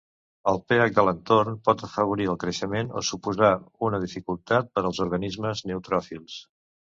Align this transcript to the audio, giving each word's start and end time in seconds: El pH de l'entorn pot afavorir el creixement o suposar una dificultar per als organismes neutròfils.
El 0.51 0.55
pH 0.69 0.93
de 0.93 1.01
l'entorn 1.07 1.59
pot 1.67 1.83
afavorir 1.87 2.27
el 2.33 2.39
creixement 2.43 2.89
o 3.01 3.03
suposar 3.09 3.51
una 3.89 4.01
dificultar 4.07 4.63
per 4.73 4.85
als 4.91 5.03
organismes 5.07 5.63
neutròfils. 5.75 6.41